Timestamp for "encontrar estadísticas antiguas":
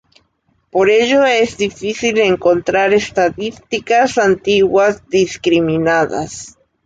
2.17-5.07